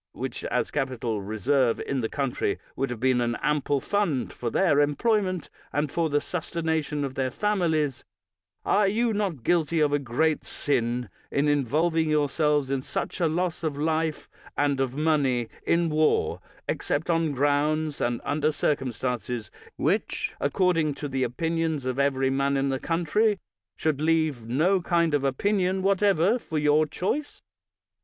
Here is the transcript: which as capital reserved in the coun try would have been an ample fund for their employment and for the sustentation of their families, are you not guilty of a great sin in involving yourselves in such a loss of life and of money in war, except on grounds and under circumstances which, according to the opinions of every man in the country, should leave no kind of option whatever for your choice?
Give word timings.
which 0.13 0.43
as 0.45 0.71
capital 0.71 1.21
reserved 1.21 1.79
in 1.81 2.01
the 2.01 2.09
coun 2.09 2.31
try 2.31 2.57
would 2.75 2.89
have 2.89 2.99
been 2.99 3.21
an 3.21 3.37
ample 3.43 3.79
fund 3.79 4.33
for 4.33 4.49
their 4.49 4.79
employment 4.79 5.47
and 5.71 5.91
for 5.91 6.09
the 6.09 6.19
sustentation 6.19 7.03
of 7.05 7.13
their 7.13 7.29
families, 7.29 8.03
are 8.65 8.87
you 8.87 9.13
not 9.13 9.43
guilty 9.43 9.79
of 9.79 9.93
a 9.93 9.99
great 9.99 10.43
sin 10.43 11.07
in 11.29 11.47
involving 11.47 12.09
yourselves 12.09 12.71
in 12.71 12.81
such 12.81 13.19
a 13.19 13.27
loss 13.27 13.63
of 13.63 13.77
life 13.77 14.27
and 14.57 14.79
of 14.79 14.95
money 14.95 15.47
in 15.67 15.87
war, 15.87 16.41
except 16.67 17.07
on 17.11 17.31
grounds 17.31 18.01
and 18.01 18.19
under 18.23 18.51
circumstances 18.51 19.51
which, 19.75 20.33
according 20.39 20.95
to 20.95 21.07
the 21.07 21.21
opinions 21.21 21.85
of 21.85 21.99
every 21.99 22.31
man 22.31 22.57
in 22.57 22.69
the 22.69 22.79
country, 22.79 23.37
should 23.77 24.01
leave 24.01 24.47
no 24.47 24.81
kind 24.81 25.13
of 25.13 25.23
option 25.23 25.83
whatever 25.83 26.39
for 26.39 26.57
your 26.57 26.87
choice? 26.87 27.43